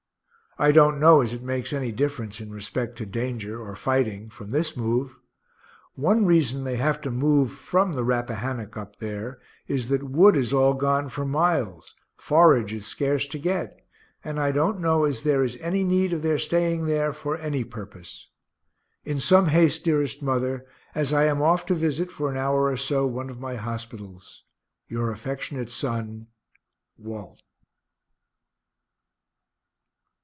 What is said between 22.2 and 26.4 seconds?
an hour or so, one of my hospitals. Your affectionate son,